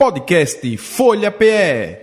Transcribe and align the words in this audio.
Podcast 0.00 0.78
Folha 0.78 1.30
PE. 1.30 1.98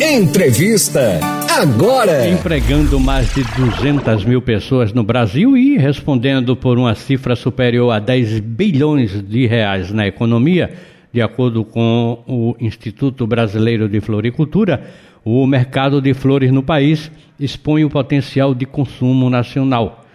Entrevista 0.00 1.20
agora. 1.60 2.26
Empregando 2.26 2.98
mais 2.98 3.34
de 3.34 3.44
200 3.44 4.24
mil 4.24 4.40
pessoas 4.40 4.90
no 4.90 5.02
Brasil 5.02 5.58
e 5.58 5.76
respondendo 5.76 6.56
por 6.56 6.78
uma 6.78 6.94
cifra 6.94 7.36
superior 7.36 7.90
a 7.90 7.98
10 7.98 8.40
bilhões 8.40 9.22
de 9.22 9.46
reais 9.46 9.92
na 9.92 10.06
economia, 10.06 10.72
de 11.12 11.20
acordo 11.20 11.66
com 11.66 12.24
o 12.26 12.56
Instituto 12.58 13.26
Brasileiro 13.26 13.86
de 13.86 14.00
Floricultura, 14.00 14.84
o 15.22 15.46
mercado 15.46 16.00
de 16.00 16.14
flores 16.14 16.50
no 16.50 16.62
país 16.62 17.10
expõe 17.38 17.84
o 17.84 17.90
potencial 17.90 18.54
de 18.54 18.64
consumo 18.64 19.28
nacional. 19.28 20.06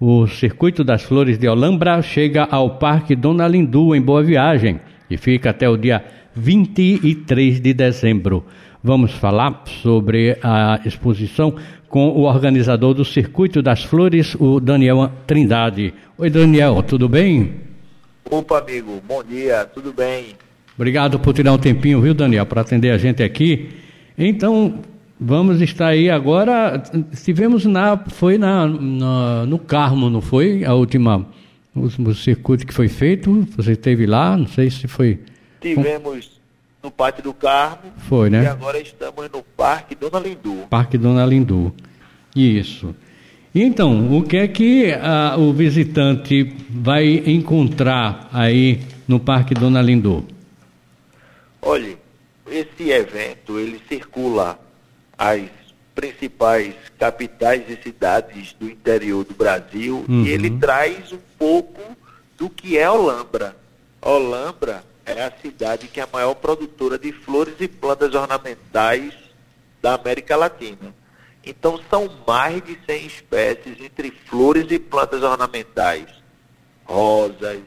O 0.00 0.26
Circuito 0.26 0.82
das 0.82 1.02
Flores 1.02 1.36
de 1.36 1.46
Olambra 1.46 2.00
chega 2.00 2.48
ao 2.50 2.78
Parque 2.78 3.14
Dona 3.14 3.46
Lindu, 3.46 3.94
em 3.94 4.00
Boa 4.00 4.22
Viagem, 4.22 4.80
e 5.12 5.16
fica 5.16 5.50
até 5.50 5.68
o 5.68 5.76
dia 5.76 6.04
23 6.34 7.60
de 7.60 7.74
dezembro. 7.74 8.44
Vamos 8.82 9.12
falar 9.12 9.62
sobre 9.82 10.36
a 10.42 10.80
exposição 10.84 11.54
com 11.88 12.08
o 12.08 12.22
organizador 12.22 12.94
do 12.94 13.04
Circuito 13.04 13.62
das 13.62 13.84
Flores, 13.84 14.34
o 14.40 14.58
Daniel 14.58 15.10
Trindade. 15.26 15.92
Oi, 16.16 16.30
Daniel, 16.30 16.82
tudo 16.82 17.08
bem? 17.08 17.54
Opa, 18.30 18.58
amigo, 18.58 19.00
bom 19.06 19.22
dia, 19.22 19.64
tudo 19.66 19.92
bem? 19.92 20.28
Obrigado 20.74 21.18
por 21.20 21.34
tirar 21.34 21.52
um 21.52 21.58
tempinho, 21.58 22.00
viu, 22.00 22.14
Daniel, 22.14 22.46
para 22.46 22.62
atender 22.62 22.90
a 22.90 22.98
gente 22.98 23.22
aqui. 23.22 23.68
Então, 24.16 24.80
vamos 25.20 25.60
estar 25.60 25.88
aí 25.88 26.08
agora. 26.08 26.82
Tivemos 27.22 27.66
na. 27.66 27.96
Foi 27.96 28.38
na, 28.38 28.66
na 28.66 29.46
no 29.46 29.58
Carmo, 29.58 30.08
não 30.08 30.20
foi? 30.20 30.64
A 30.64 30.74
última. 30.74 31.26
O 31.74 31.80
último 31.80 32.14
circuito 32.14 32.66
que 32.66 32.74
foi 32.74 32.88
feito. 32.88 33.48
Você 33.56 33.72
esteve 33.72 34.06
lá, 34.06 34.36
não 34.36 34.46
sei 34.46 34.70
se 34.70 34.86
foi. 34.86 35.20
Tivemos 35.60 36.40
no 36.82 36.90
Pátio 36.90 37.22
do 37.22 37.32
Carmo. 37.32 37.92
Foi, 37.96 38.28
né? 38.28 38.42
E 38.42 38.46
agora 38.46 38.78
estamos 38.80 39.30
no 39.30 39.42
Parque 39.42 39.94
Dona 39.94 40.18
Lindu. 40.18 40.66
Parque 40.68 40.98
Dona 40.98 41.24
Lindu. 41.24 41.74
Isso. 42.34 42.94
Então, 43.54 44.16
o 44.16 44.22
que 44.22 44.36
é 44.38 44.48
que 44.48 44.92
ah, 44.92 45.36
o 45.38 45.52
visitante 45.52 46.54
vai 46.70 47.22
encontrar 47.26 48.28
aí 48.32 48.80
no 49.06 49.20
Parque 49.20 49.54
Dona 49.54 49.82
Lindu? 49.82 50.26
Olhe, 51.60 51.98
esse 52.50 52.90
evento 52.90 53.58
ele 53.58 53.80
circula 53.88 54.58
as 55.16 55.42
principais 55.94 56.74
capitais 56.98 57.62
e 57.68 57.76
cidades 57.82 58.54
do 58.58 58.68
interior 58.68 59.24
do 59.24 59.34
Brasil 59.34 60.04
Uhum. 60.08 60.24
e 60.24 60.30
ele 60.30 60.50
traz 60.58 61.12
um 61.12 61.18
pouco 61.38 61.80
do 62.36 62.48
que 62.48 62.78
é 62.78 62.90
Olambra. 62.90 63.56
Olambra 64.00 64.82
é 65.04 65.22
a 65.24 65.32
cidade 65.40 65.88
que 65.88 66.00
é 66.00 66.02
a 66.04 66.08
maior 66.12 66.34
produtora 66.34 66.98
de 66.98 67.12
flores 67.12 67.54
e 67.60 67.68
plantas 67.68 68.14
ornamentais 68.14 69.12
da 69.80 69.94
América 69.94 70.36
Latina. 70.36 70.94
Então 71.44 71.78
são 71.90 72.08
mais 72.26 72.62
de 72.64 72.78
100 72.86 73.06
espécies 73.06 73.80
entre 73.80 74.10
flores 74.26 74.66
e 74.70 74.78
plantas 74.78 75.22
ornamentais. 75.22 76.06
Rosas, 76.84 77.60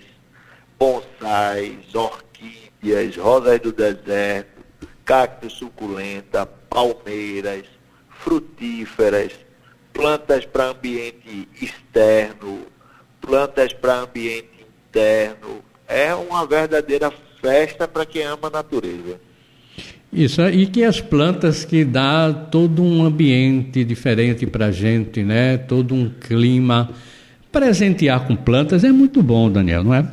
bonsais, 0.79 1.93
orquídeas, 1.93 3.15
rosas 3.17 3.59
do 3.59 3.71
deserto, 3.71 4.63
cacto 5.03 5.49
suculenta, 5.49 6.45
palmeiras, 6.45 7.65
frutíferas, 8.25 9.31
plantas 9.93 10.45
para 10.45 10.71
ambiente 10.71 11.47
externo, 11.61 12.63
plantas 13.21 13.71
para 13.71 13.99
ambiente 13.99 14.49
interno. 14.89 15.63
É 15.87 16.15
uma 16.15 16.43
verdadeira 16.47 17.13
festa 17.39 17.87
para 17.87 18.03
quem 18.03 18.23
ama 18.23 18.47
a 18.47 18.49
natureza. 18.49 19.21
Isso, 20.11 20.41
e 20.49 20.65
que 20.65 20.83
as 20.83 20.99
plantas 20.99 21.63
que 21.63 21.85
dá 21.85 22.33
todo 22.33 22.81
um 22.81 23.05
ambiente 23.05 23.83
diferente 23.83 24.47
para 24.47 24.67
a 24.67 24.71
gente, 24.71 25.21
né? 25.23 25.57
Todo 25.57 25.93
um 25.93 26.09
clima. 26.09 26.89
Presentear 27.51 28.25
com 28.25 28.35
plantas 28.35 28.83
é 28.83 28.91
muito 28.91 29.21
bom, 29.21 29.51
Daniel, 29.51 29.83
não 29.83 29.93
é? 29.93 30.05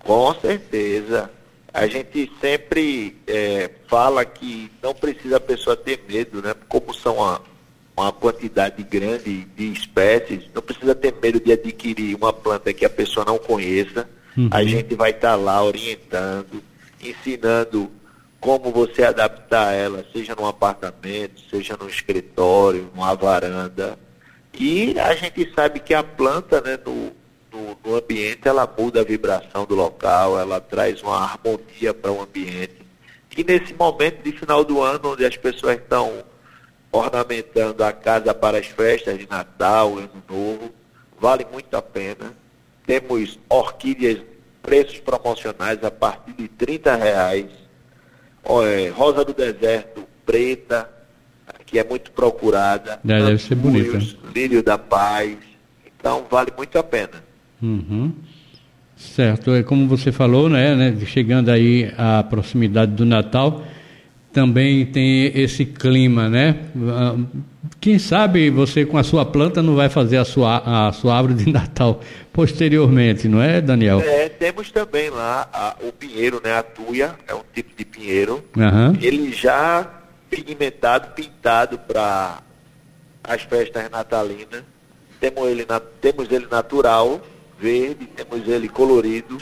Com 0.00 0.34
certeza. 0.34 1.30
A 1.72 1.86
gente 1.86 2.30
sempre 2.40 3.16
é, 3.26 3.70
fala 3.88 4.24
que 4.24 4.70
não 4.82 4.94
precisa 4.94 5.36
a 5.36 5.40
pessoa 5.40 5.76
ter 5.76 6.02
medo, 6.08 6.42
né? 6.42 6.54
Como 6.68 6.92
são 6.92 7.22
uma 7.96 8.12
quantidade 8.12 8.82
grande 8.82 9.44
de 9.56 9.72
espécies, 9.72 10.44
não 10.54 10.62
precisa 10.62 10.94
ter 10.94 11.14
medo 11.22 11.38
de 11.38 11.52
adquirir 11.52 12.14
uma 12.16 12.32
planta 12.32 12.72
que 12.72 12.84
a 12.84 12.90
pessoa 12.90 13.24
não 13.24 13.38
conheça. 13.38 14.08
A 14.50 14.64
gente 14.64 14.94
vai 14.94 15.10
estar 15.10 15.36
lá 15.36 15.62
orientando, 15.62 16.62
ensinando 17.02 17.90
como 18.40 18.72
você 18.72 19.04
adaptar 19.04 19.72
ela, 19.72 20.04
seja 20.12 20.34
num 20.34 20.46
apartamento, 20.46 21.40
seja 21.50 21.76
num 21.78 21.86
escritório, 21.86 22.90
numa 22.94 23.14
varanda. 23.14 23.98
E 24.52 24.98
a 24.98 25.14
gente 25.14 25.52
sabe 25.54 25.80
que 25.80 25.94
a 25.94 26.02
planta, 26.02 26.60
né, 26.60 26.78
no, 26.84 27.12
no, 27.52 27.78
no 27.84 27.96
ambiente, 27.96 28.48
ela 28.48 28.68
muda 28.78 29.02
a 29.02 29.04
vibração 29.04 29.64
do 29.64 29.74
local, 29.74 30.38
ela 30.40 30.60
traz 30.60 31.02
uma 31.02 31.22
harmonia 31.22 31.92
para 31.94 32.10
o 32.10 32.22
ambiente. 32.22 32.82
E 33.36 33.44
nesse 33.44 33.72
momento 33.74 34.22
de 34.22 34.32
final 34.32 34.64
do 34.64 34.80
ano, 34.80 35.12
onde 35.12 35.24
as 35.24 35.36
pessoas 35.36 35.76
estão 35.76 36.24
ornamentando 36.92 37.82
a 37.82 37.92
casa 37.92 38.34
para 38.34 38.58
as 38.58 38.66
festas 38.66 39.18
de 39.18 39.28
Natal, 39.28 39.96
Ano 39.96 40.22
Novo, 40.28 40.70
vale 41.18 41.46
muito 41.50 41.74
a 41.74 41.80
pena. 41.80 42.34
Temos 42.86 43.38
orquídeas, 43.48 44.20
preços 44.62 44.98
promocionais 44.98 45.82
a 45.82 45.90
partir 45.90 46.34
de 46.34 46.48
30 46.48 46.94
reais. 46.94 47.46
É, 48.44 48.88
Rosa 48.90 49.24
do 49.24 49.32
Deserto, 49.32 50.04
preta, 50.26 50.90
que 51.64 51.78
é 51.78 51.84
muito 51.84 52.10
procurada. 52.12 53.00
É, 53.08 53.22
deve 53.22 53.38
ser 53.38 53.54
bonita. 53.54 53.98
Lírio 54.34 54.62
da 54.62 54.76
Paz. 54.76 55.38
Então 55.98 56.26
vale 56.30 56.52
muito 56.56 56.78
a 56.78 56.82
pena. 56.82 57.24
Uhum. 57.62 58.12
Certo, 58.96 59.52
é 59.52 59.62
como 59.62 59.88
você 59.88 60.12
falou, 60.12 60.48
né, 60.48 60.74
né, 60.76 60.96
chegando 61.06 61.50
aí 61.50 61.92
à 61.96 62.22
proximidade 62.22 62.92
do 62.92 63.04
Natal, 63.04 63.64
também 64.32 64.86
tem 64.86 65.26
esse 65.38 65.64
clima, 65.64 66.28
né? 66.28 66.56
Ah, 66.88 67.16
Quem 67.80 67.98
sabe 67.98 68.48
você 68.50 68.84
com 68.86 68.96
a 68.98 69.02
sua 69.02 69.24
planta 69.24 69.62
não 69.62 69.74
vai 69.74 69.88
fazer 69.88 70.16
a 70.16 70.24
sua, 70.24 70.88
a 70.88 70.92
sua 70.92 71.16
árvore 71.16 71.34
de 71.44 71.50
Natal 71.52 72.00
posteriormente, 72.32 73.28
não 73.28 73.42
é, 73.42 73.60
Daniel? 73.60 74.00
É, 74.00 74.28
temos 74.28 74.70
também 74.70 75.10
lá 75.10 75.48
a- 75.52 75.76
o 75.82 75.92
pinheiro, 75.92 76.40
né? 76.42 76.54
A 76.56 76.62
tuia, 76.62 77.14
é 77.28 77.34
um 77.34 77.42
tipo 77.54 77.70
de 77.76 77.84
pinheiro. 77.84 78.42
Aham. 78.56 78.96
Ele 79.00 79.32
já 79.32 79.88
pigmentado, 80.30 81.08
pintado 81.14 81.78
para 81.78 82.38
as 83.24 83.42
festas 83.42 83.90
natalinas. 83.90 84.62
Temos 85.20 85.46
ele, 85.48 85.66
na- 85.68 85.80
temos 85.80 86.30
ele 86.32 86.46
natural, 86.50 87.20
verde, 87.60 88.06
temos 88.16 88.46
ele 88.48 88.68
colorido. 88.68 89.38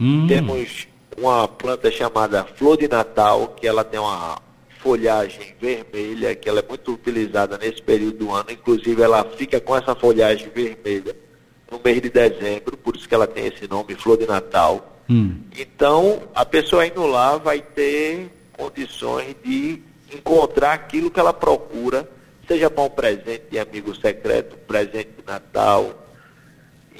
Hum, 0.00 0.26
Temos 0.26 0.88
uma 1.18 1.46
planta 1.46 1.90
chamada 1.90 2.44
flor 2.44 2.76
de 2.76 2.88
Natal, 2.88 3.54
que 3.56 3.66
ela 3.66 3.84
tem 3.84 4.00
uma 4.00 4.38
folhagem 4.78 5.54
vermelha, 5.60 6.34
que 6.34 6.48
ela 6.48 6.60
é 6.60 6.64
muito 6.68 6.92
utilizada 6.92 7.56
nesse 7.56 7.80
período 7.80 8.18
do 8.18 8.34
ano. 8.34 8.50
Inclusive, 8.50 9.00
ela 9.00 9.24
fica 9.36 9.60
com 9.60 9.76
essa 9.76 9.94
folhagem 9.94 10.48
vermelha 10.48 11.16
no 11.70 11.80
mês 11.82 12.02
de 12.02 12.10
dezembro, 12.10 12.76
por 12.76 12.96
isso 12.96 13.08
que 13.08 13.14
ela 13.14 13.26
tem 13.26 13.46
esse 13.46 13.66
nome, 13.68 13.94
flor 13.94 14.18
de 14.18 14.26
Natal. 14.26 15.00
hum. 15.08 15.36
Então, 15.56 16.22
a 16.34 16.44
pessoa 16.44 16.86
indo 16.86 17.06
lá 17.06 17.36
vai 17.38 17.60
ter 17.60 18.30
condições 18.56 19.34
de 19.42 19.82
encontrar 20.12 20.72
aquilo 20.72 21.10
que 21.10 21.18
ela 21.18 21.32
procura, 21.32 22.08
seja 22.46 22.68
para 22.68 22.84
um 22.84 22.90
presente 22.90 23.44
de 23.50 23.58
amigo 23.58 23.94
secreto, 23.94 24.56
um 24.56 24.66
presente 24.66 25.10
de 25.18 25.26
Natal, 25.26 26.02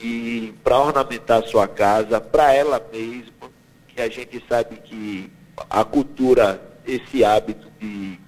e 0.03 0.55
para 0.65 0.79
ornamentar 0.79 1.43
a 1.43 1.47
sua 1.47 1.69
casa, 1.69 2.21
para 2.21 2.53
ela 2.55 2.83
mesma, 2.93 3.42
que 3.95 4.01
a 4.01 4.09
gente 4.09 4.43
sabe 4.49 4.77
que 4.77 5.31
a 5.69 5.85
cultura, 5.85 6.61
esse 6.87 7.25
hábito 7.25 7.69
de, 7.79 8.19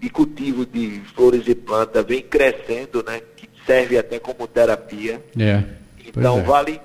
de 0.00 0.10
cultivo 0.10 0.64
de 0.66 1.00
flores 1.14 1.46
e 1.46 1.54
plantas 1.54 2.04
vem 2.04 2.22
crescendo, 2.22 3.02
né? 3.02 3.20
Que 3.36 3.48
serve 3.66 3.98
até 3.98 4.18
como 4.18 4.46
terapia. 4.46 5.22
É. 5.38 5.62
Então 6.04 6.38
é. 6.38 6.42
vale 6.42 6.80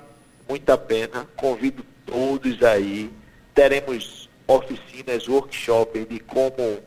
muito 0.48 0.70
a 0.70 0.78
pena. 0.78 1.26
Convido 1.36 1.84
todos 2.04 2.62
aí. 2.62 3.10
Teremos 3.54 4.28
oficinas, 4.46 5.28
workshops 5.28 6.06
de 6.08 6.18
como 6.20 6.78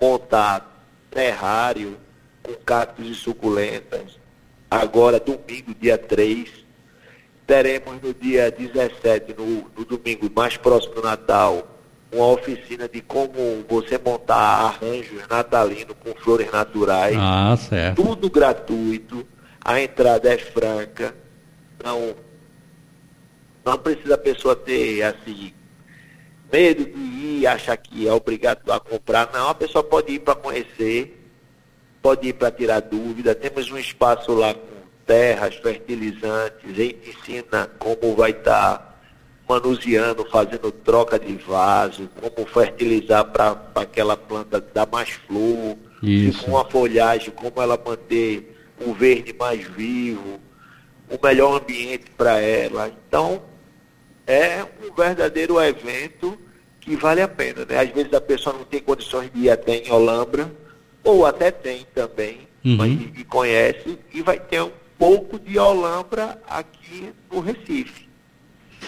montar 0.00 0.84
terrário 1.10 1.96
com 2.42 2.54
cactos 2.54 3.06
e 3.06 3.14
suculentas. 3.14 4.18
Agora, 4.70 5.18
domingo, 5.18 5.74
dia 5.80 5.96
3. 5.96 6.48
Teremos 7.48 8.02
no 8.02 8.12
dia 8.12 8.50
17, 8.50 9.34
no, 9.38 9.70
no 9.74 9.82
domingo 9.86 10.30
mais 10.36 10.58
próximo 10.58 10.96
do 10.96 11.02
Natal, 11.02 11.66
uma 12.12 12.26
oficina 12.26 12.86
de 12.86 13.00
como 13.00 13.64
você 13.66 13.96
montar 13.96 14.34
arranjos 14.36 15.26
natalinos 15.30 15.96
com 16.04 16.14
flores 16.20 16.52
naturais 16.52 17.16
Ah, 17.18 17.56
certo. 17.56 18.02
tudo 18.02 18.28
gratuito, 18.28 19.26
a 19.64 19.80
entrada 19.80 20.30
é 20.30 20.36
franca, 20.36 21.14
não, 21.82 22.14
não 23.64 23.78
precisa 23.78 24.16
a 24.16 24.18
pessoa 24.18 24.54
ter 24.54 25.00
assim 25.02 25.54
medo 26.52 26.84
de 26.84 26.98
ir, 27.00 27.46
achar 27.46 27.78
que 27.78 28.06
é 28.06 28.12
obrigado 28.12 28.70
a 28.70 28.78
comprar. 28.78 29.30
Não, 29.32 29.48
a 29.48 29.54
pessoa 29.54 29.82
pode 29.82 30.12
ir 30.12 30.18
para 30.18 30.34
conhecer, 30.34 31.18
pode 32.02 32.28
ir 32.28 32.34
para 32.34 32.50
tirar 32.50 32.80
dúvida. 32.80 33.34
Temos 33.34 33.70
um 33.70 33.78
espaço 33.78 34.34
lá 34.34 34.52
com 34.52 34.77
terras, 35.08 35.54
fertilizantes, 35.56 36.70
a 36.70 36.72
gente 36.72 37.10
ensina 37.10 37.68
como 37.78 38.14
vai 38.14 38.30
estar 38.30 38.78
tá 38.78 38.94
manuseando, 39.48 40.24
fazendo 40.30 40.70
troca 40.70 41.18
de 41.18 41.34
vaso, 41.36 42.08
como 42.20 42.46
fertilizar 42.46 43.24
para 43.24 43.56
aquela 43.74 44.18
planta 44.18 44.60
dar 44.60 44.86
mais 44.86 45.08
flor, 45.26 45.78
Isso. 46.02 46.44
com 46.44 46.58
a 46.58 46.64
folhagem, 46.66 47.30
como 47.30 47.60
ela 47.62 47.80
manter 47.82 48.54
um 48.86 48.92
verde 48.92 49.34
mais 49.36 49.64
vivo, 49.66 50.38
o 51.10 51.18
melhor 51.26 51.62
ambiente 51.62 52.04
para 52.16 52.38
ela. 52.38 52.92
Então, 53.08 53.42
é 54.26 54.62
um 54.86 54.94
verdadeiro 54.94 55.58
evento 55.58 56.38
que 56.80 56.94
vale 56.96 57.22
a 57.22 57.28
pena. 57.28 57.64
Né? 57.64 57.78
Às 57.78 57.88
vezes 57.88 58.12
a 58.12 58.20
pessoa 58.20 58.54
não 58.54 58.64
tem 58.64 58.80
condições 58.80 59.30
de 59.32 59.40
ir 59.40 59.50
até 59.50 59.76
em 59.76 59.90
Olambra, 59.90 60.52
ou 61.02 61.24
até 61.24 61.50
tem 61.50 61.86
também, 61.94 62.46
Uhum. 62.62 62.76
mas 62.76 62.90
e 63.16 63.24
conhece, 63.24 63.98
e 64.12 64.20
vai 64.20 64.38
ter 64.38 64.60
um 64.60 64.70
pouco 64.98 65.38
de 65.38 65.58
Olambra 65.58 66.38
aqui 66.48 67.10
no 67.32 67.40
Recife. 67.40 68.08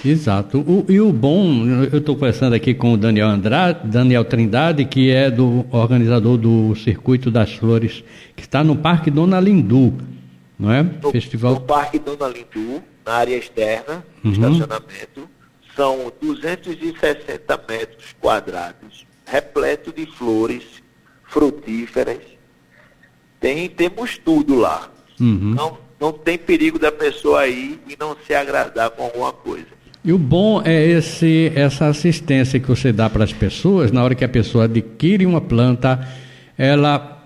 Exato. 0.05 0.61
O- 0.61 0.85
e 0.89 1.01
o 1.01 1.13
bom, 1.13 1.67
eu 1.93 1.99
estou 1.99 2.15
conversando 2.15 2.55
aqui 2.55 2.73
com 2.75 2.93
o 2.95 2.97
Daniel 2.97 3.29
Andrade, 3.29 3.87
Daniel 3.89 4.25
Trindade, 4.25 4.85
que 4.85 5.11
é 5.11 5.31
do 5.31 5.67
organizador 5.71 6.37
do 6.39 6.75
Circuito 6.77 7.31
das 7.31 7.53
Flores, 7.55 8.03
que 8.35 8.43
está 8.43 8.65
no 8.65 8.77
Parque 8.77 9.11
Dona 9.11 9.39
Lindu, 9.41 9.95
não 10.59 10.73
é? 10.73 10.83
No, 10.83 11.11
Festival. 11.11 11.55
no 11.55 11.61
Parque 11.61 11.99
Dona 11.99 12.29
Lindu, 12.29 12.83
na 13.05 13.13
área 13.13 13.37
externa, 13.37 14.05
Uhum. 14.25 14.33
estacionamento, 14.33 15.29
são 15.77 16.13
260 16.21 17.61
metros 17.69 18.15
quadrados, 18.21 19.07
repleto 19.27 19.93
de 19.93 20.07
flores 20.07 20.63
frutíferas. 21.25 22.19
Tem, 23.39 23.69
temos 23.69 24.19
tudo 24.19 24.55
lá. 24.55 24.91
Uhum. 25.21 25.55
Não, 25.55 25.79
não 26.01 26.13
tem 26.13 26.39
perigo 26.39 26.79
da 26.79 26.91
pessoa 26.91 27.47
ir 27.47 27.79
e 27.89 27.97
não 27.99 28.17
se 28.27 28.35
agradar 28.35 28.91
com 28.91 29.05
alguma 29.05 29.33
coisa. 29.33 29.67
E 30.03 30.13
o 30.13 30.19
bom 30.19 30.63
é 30.65 30.83
esse, 30.87 31.53
essa 31.55 31.87
assistência 31.87 32.59
que 32.59 32.67
você 32.67 32.91
dá 32.91 33.11
para 33.11 33.23
as 33.23 33.35
pessoas, 33.35 33.93
na 33.93 34.03
hora 34.03 34.15
que 34.15 34.25
a 34.25 34.29
pessoa 34.29 34.65
adquire 34.65 35.27
uma 35.27 35.43
planta, 35.43 36.09
ela 36.57 37.19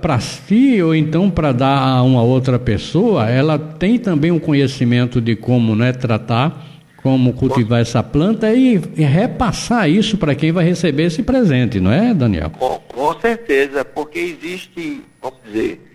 para 0.00 0.20
si 0.20 0.80
ou 0.82 0.94
então 0.94 1.30
para 1.30 1.52
dar 1.52 1.78
a 1.78 2.02
uma 2.02 2.22
outra 2.22 2.58
pessoa, 2.58 3.28
ela 3.28 3.58
tem 3.58 3.98
também 3.98 4.30
um 4.30 4.38
conhecimento 4.38 5.20
de 5.20 5.34
como 5.36 5.74
né, 5.74 5.92
tratar, 5.92 6.64
como 7.02 7.32
cultivar 7.32 7.80
essa 7.80 8.02
planta 8.02 8.52
e, 8.52 8.80
e 8.96 9.02
repassar 9.02 9.88
isso 9.88 10.18
para 10.18 10.34
quem 10.34 10.52
vai 10.52 10.64
receber 10.64 11.04
esse 11.04 11.22
presente, 11.22 11.80
não 11.80 11.92
é, 11.92 12.12
Daniel? 12.12 12.50
Com, 12.50 12.80
com 12.88 13.20
certeza, 13.20 13.84
porque 13.84 14.18
existe, 14.18 15.02
vamos 15.20 15.38
dizer, 15.44 15.87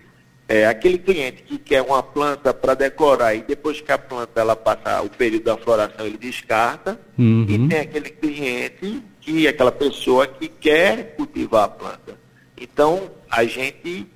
é, 0.48 0.66
aquele 0.66 0.98
cliente 0.98 1.42
que 1.42 1.58
quer 1.58 1.82
uma 1.82 2.02
planta 2.02 2.52
para 2.52 2.74
decorar 2.74 3.34
e 3.34 3.42
depois 3.42 3.80
que 3.80 3.90
a 3.90 3.98
planta 3.98 4.40
ela 4.40 4.54
passa 4.54 5.02
o 5.02 5.08
período 5.08 5.44
da 5.44 5.56
floração 5.56 6.06
ele 6.06 6.18
descarta 6.18 7.00
Uhum. 7.16 7.46
e 7.48 7.68
tem 7.68 7.78
aquele 7.78 8.10
cliente 8.10 9.02
que 9.20 9.48
aquela 9.48 9.72
pessoa 9.72 10.26
que 10.26 10.48
quer 10.48 11.14
cultivar 11.16 11.64
a 11.64 11.68
planta. 11.68 12.18
Então 12.60 13.10
a 13.30 13.44
gente 13.44 14.06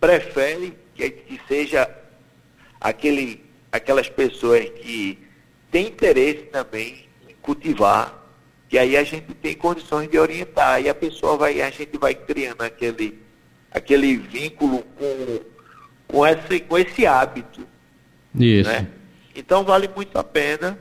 prefere 0.00 0.74
que, 0.94 1.10
que 1.10 1.40
seja 1.46 1.88
aquele, 2.80 3.40
aquelas 3.70 4.08
pessoas 4.08 4.68
que 4.80 5.18
têm 5.70 5.86
interesse 5.88 6.42
também 6.44 7.06
em 7.28 7.34
cultivar, 7.40 8.22
que 8.68 8.76
aí 8.78 8.96
a 8.96 9.04
gente 9.04 9.32
tem 9.34 9.54
condições 9.54 10.10
de 10.10 10.18
orientar 10.18 10.82
e 10.82 10.88
a 10.88 10.94
pessoa 10.94 11.36
vai, 11.36 11.60
a 11.62 11.70
gente 11.70 11.96
vai 11.96 12.14
criando 12.14 12.62
aquele, 12.62 13.18
aquele 13.74 14.16
vínculo 14.16 14.84
com, 14.96 15.40
com, 16.06 16.26
esse, 16.26 16.60
com 16.60 16.78
esse 16.78 17.06
hábito. 17.06 17.66
Isso. 18.34 18.70
Né? 18.70 18.86
Então 19.34 19.64
vale 19.64 19.88
muito 19.94 20.16
a 20.16 20.24
pena. 20.24 20.78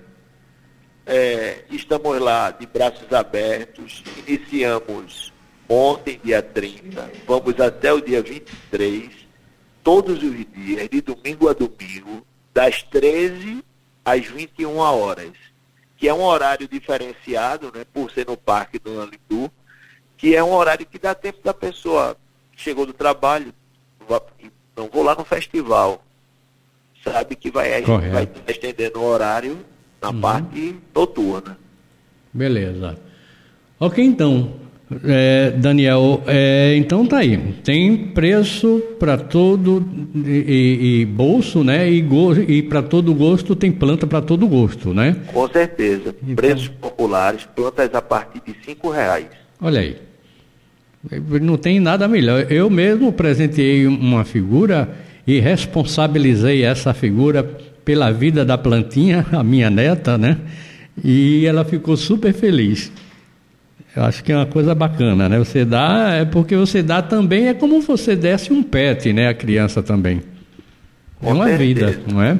É, 1.05 1.65
estamos 1.69 2.17
lá 2.19 2.51
de 2.51 2.65
braços 2.65 3.11
abertos. 3.11 4.03
Iniciamos 4.25 5.33
ontem, 5.67 6.19
dia 6.23 6.41
30, 6.41 7.11
vamos 7.25 7.59
até 7.59 7.91
o 7.91 7.99
dia 7.99 8.21
23, 8.21 9.09
todos 9.83 10.21
os 10.21 10.45
dias, 10.53 10.89
de 10.89 11.01
domingo 11.01 11.49
a 11.49 11.53
domingo, 11.53 12.25
das 12.53 12.83
13 12.83 13.63
às 14.05 14.25
21 14.25 14.77
horas, 14.77 15.31
que 15.97 16.07
é 16.07 16.13
um 16.13 16.21
horário 16.21 16.67
diferenciado, 16.67 17.71
né, 17.73 17.85
por 17.91 18.11
ser 18.11 18.27
no 18.27 18.37
Parque 18.37 18.77
do 18.77 18.93
Nalindu, 18.93 19.51
que 20.17 20.35
é 20.35 20.43
um 20.43 20.53
horário 20.53 20.85
que 20.85 20.99
dá 20.99 21.15
tempo 21.15 21.39
da 21.43 21.53
pessoa, 21.53 22.15
chegou 22.55 22.85
do 22.85 22.93
trabalho, 22.93 23.53
não 24.75 24.89
vou 24.91 25.03
lá 25.03 25.15
no 25.15 25.23
festival, 25.25 26.03
sabe 27.03 27.35
que 27.35 27.51
vai, 27.51 27.81
Correto. 27.81 28.13
vai 28.13 28.27
estendendo 28.47 28.99
o 28.99 29.03
horário 29.05 29.57
na 30.01 30.11
parte 30.13 30.75
noturna. 30.93 31.57
Beleza. 32.33 32.97
Ok, 33.79 34.03
então. 34.03 34.61
É, 35.05 35.49
Daniel, 35.51 36.21
é, 36.27 36.75
então 36.75 37.05
tá 37.07 37.17
aí. 37.19 37.37
Tem 37.63 37.97
preço 38.09 38.79
para 38.99 39.17
todo 39.17 39.83
e, 40.13 41.01
e- 41.01 41.05
bolso, 41.05 41.63
né? 41.63 41.89
E, 41.89 42.05
e 42.47 42.61
para 42.63 42.83
todo 42.83 43.13
gosto 43.15 43.55
tem 43.55 43.71
planta 43.71 44.05
para 44.05 44.21
todo 44.21 44.47
gosto, 44.47 44.93
né? 44.93 45.15
Com 45.33 45.47
certeza. 45.47 46.13
Então- 46.21 46.35
Preços 46.35 46.67
populares, 46.67 47.45
plantas 47.55 47.93
a 47.95 48.01
partir 48.01 48.41
de 48.45 48.55
cinco 48.63 48.89
reais. 48.91 49.25
Olha 49.59 49.79
aí. 49.79 49.97
Não 51.41 51.57
tem 51.57 51.79
nada 51.79 52.07
melhor. 52.07 52.51
Eu 52.51 52.69
mesmo 52.69 53.11
presenteei 53.11 53.85
uma 53.87 54.23
figura 54.23 54.89
e 55.27 55.39
responsabilizei 55.39 56.63
essa 56.63 56.93
figura 56.93 57.43
pela 57.83 58.11
vida 58.11 58.45
da 58.45 58.57
plantinha, 58.57 59.25
a 59.31 59.43
minha 59.43 59.69
neta, 59.69 60.17
né? 60.17 60.37
E 61.03 61.45
ela 61.45 61.65
ficou 61.65 61.97
super 61.97 62.33
feliz. 62.33 62.91
Eu 63.95 64.03
acho 64.03 64.23
que 64.23 64.31
é 64.31 64.35
uma 64.35 64.45
coisa 64.45 64.73
bacana, 64.73 65.29
né? 65.29 65.37
Você 65.37 65.65
dá, 65.65 66.13
é 66.13 66.25
porque 66.25 66.55
você 66.55 66.81
dá 66.81 67.01
também, 67.01 67.47
é 67.47 67.53
como 67.53 67.81
você 67.81 68.15
desse 68.15 68.51
um 68.51 68.63
pet, 68.63 69.11
né? 69.13 69.27
A 69.27 69.33
criança 69.33 69.83
também. 69.83 70.21
É 71.21 71.25
Com 71.25 71.33
uma 71.33 71.49
vida, 71.57 71.89
certeza. 71.89 72.07
não 72.11 72.21
é? 72.23 72.39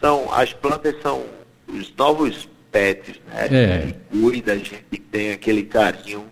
São, 0.00 0.32
as 0.32 0.52
plantas 0.52 0.94
são 1.02 1.22
os 1.68 1.92
novos 1.96 2.48
pets, 2.72 3.14
né? 3.28 3.48
É. 3.50 3.76
A 3.76 3.80
gente 3.86 3.96
cuida, 4.10 4.52
a 4.52 4.56
gente 4.56 4.74
tem 5.10 5.32
aquele 5.32 5.62
carinho 5.62 6.24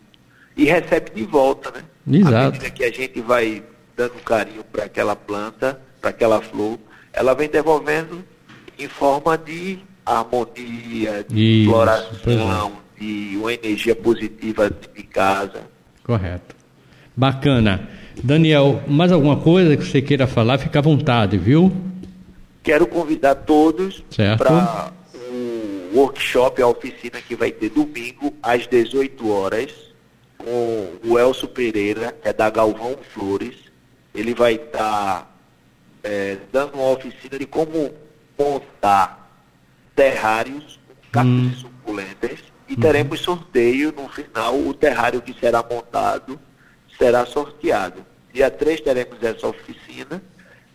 e 0.57 0.65
recebe 0.65 1.11
de 1.15 1.25
volta, 1.25 1.71
né? 1.71 1.83
Exato. 2.19 2.37
À 2.37 2.45
medida 2.51 2.71
que 2.71 2.85
a 2.85 2.91
gente 2.91 3.21
vai 3.21 3.63
dando 3.97 4.15
carinho 4.25 4.65
para 4.65 4.85
aquela 4.85 5.15
planta, 5.15 5.81
para 6.01 6.11
aquela 6.11 6.41
flor, 6.41 6.79
ela 7.13 7.35
vem 7.35 7.49
devolvendo 7.49 8.25
em 8.79 8.89
forma 8.89 9.37
de 9.37 9.79
harmonia, 10.05 11.25
de 11.29 11.63
Isso, 11.63 11.71
floração, 11.71 12.73
de 12.99 13.37
uma 13.37 13.53
energia 13.53 13.95
positiva 13.95 14.71
de 14.71 15.03
casa. 15.03 15.63
Correto. 16.03 16.57
Bacana. 17.17 17.89
Daniel, 18.23 18.83
mais 18.87 19.13
alguma 19.13 19.37
coisa 19.37 19.77
que 19.77 19.85
você 19.85 20.03
queira 20.03 20.27
falar, 20.27 20.59
fica 20.59 20.79
à 20.79 20.83
vontade, 20.83 21.39
viu? 21.39 21.73
Quero 22.63 22.87
convidar 22.87 23.35
todos 23.35 24.03
para 24.37 24.93
um 25.33 25.97
workshop, 25.99 26.61
a 26.61 26.67
oficina 26.67 27.21
que 27.21 27.35
vai 27.35 27.51
ter 27.51 27.71
domingo 27.71 28.35
às 28.43 28.67
18 28.67 29.31
horas 29.31 29.90
com 30.45 30.99
o 31.05 31.19
Elcio 31.19 31.49
Pereira, 31.49 32.13
que 32.23 32.29
é 32.29 32.33
da 32.33 32.49
Galvão 32.51 32.97
Flores. 33.13 33.57
Ele 34.15 34.35
vai 34.35 34.55
estar 34.55 35.31
dando 36.53 36.75
uma 36.75 36.91
oficina 36.91 37.39
de 37.39 37.47
como 37.47 37.93
montar 38.39 39.31
terrários 39.95 40.79
com 40.87 41.11
cactos 41.13 41.33
Hum. 41.33 41.51
e 41.53 41.57
suculentas 41.57 42.39
e 42.69 42.77
teremos 42.77 43.21
sorteio 43.21 43.93
no 43.93 44.09
final. 44.09 44.59
O 44.59 44.73
terrário 44.73 45.21
que 45.21 45.35
será 45.39 45.63
montado 45.69 46.41
será 46.99 47.27
sorteado. 47.27 48.05
Dia 48.33 48.51
3 48.51 48.81
teremos 48.81 49.23
essa 49.23 49.47
oficina. 49.47 50.23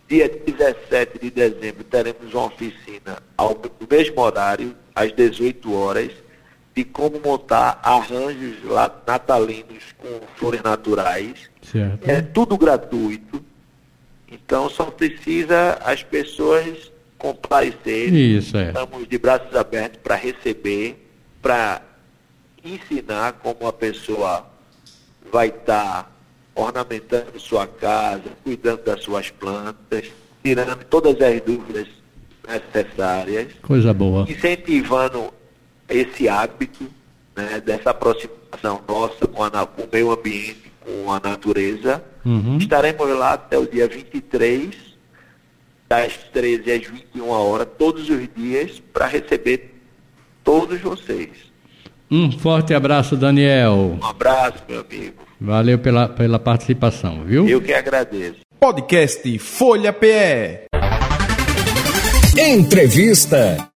Dia 0.08 0.28
17 0.28 1.18
de 1.18 1.30
dezembro 1.30 1.82
teremos 1.84 2.32
uma 2.32 2.44
oficina 2.44 3.18
ao 3.36 3.54
no 3.80 3.88
mesmo 3.90 4.20
horário, 4.20 4.76
às 4.94 5.10
18 5.12 5.74
horas, 5.74 6.12
de 6.76 6.84
como 6.84 7.18
montar 7.24 7.80
arranjos 7.82 8.62
lá, 8.64 8.94
natalinos 9.06 9.82
com 9.96 10.20
flores 10.36 10.62
naturais. 10.62 11.50
Certo. 11.62 12.06
É 12.06 12.20
tudo 12.20 12.58
gratuito. 12.58 13.42
Então 14.30 14.68
só 14.68 14.84
precisa 14.84 15.78
as 15.82 16.02
pessoas 16.02 16.92
comparecerem. 17.16 18.36
Isso, 18.36 18.58
é. 18.58 18.68
Estamos 18.68 19.08
de 19.08 19.16
braços 19.16 19.56
abertos 19.56 20.00
para 20.02 20.16
receber, 20.16 21.08
para 21.40 21.80
ensinar 22.62 23.32
como 23.42 23.66
a 23.66 23.72
pessoa 23.72 24.44
vai 25.32 25.48
estar 25.48 26.14
ornamentando 26.54 27.40
sua 27.40 27.66
casa, 27.66 28.24
cuidando 28.44 28.82
das 28.84 29.02
suas 29.02 29.30
plantas, 29.30 30.08
tirando 30.42 30.84
todas 30.84 31.18
as 31.22 31.40
dúvidas 31.40 31.86
necessárias, 32.46 33.48
Coisa 33.62 33.94
boa. 33.94 34.26
incentivando 34.28 35.32
esse 35.88 36.28
hábito 36.28 36.84
né, 37.36 37.60
dessa 37.64 37.90
aproximação 37.90 38.80
nossa 38.88 39.26
com, 39.26 39.42
a, 39.42 39.50
com 39.66 39.82
o 39.82 39.88
meio 39.92 40.10
ambiente, 40.10 40.72
com 40.80 41.12
a 41.12 41.20
natureza. 41.20 42.02
Uhum. 42.24 42.58
Estaremos 42.58 43.08
lá 43.10 43.34
até 43.34 43.58
o 43.58 43.66
dia 43.66 43.86
23, 43.86 44.74
das 45.88 46.14
13 46.32 46.72
às 46.72 46.86
21 46.86 47.28
horas, 47.28 47.68
todos 47.78 48.08
os 48.08 48.28
dias, 48.34 48.82
para 48.92 49.06
receber 49.06 49.74
todos 50.42 50.80
vocês. 50.80 51.30
Um 52.10 52.30
forte 52.32 52.72
abraço, 52.72 53.16
Daniel. 53.16 53.98
Um 54.00 54.04
abraço, 54.04 54.62
meu 54.68 54.80
amigo. 54.80 55.26
Valeu 55.40 55.78
pela, 55.78 56.08
pela 56.08 56.38
participação, 56.38 57.24
viu? 57.24 57.48
Eu 57.48 57.60
que 57.60 57.72
agradeço. 57.72 58.36
Podcast 58.58 59.38
Folha 59.38 59.92
PE. 59.92 60.66
Entrevista. 62.38 63.68